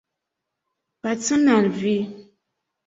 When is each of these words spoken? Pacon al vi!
Pacon 1.03 1.47
al 1.59 1.71
vi! 1.81 1.97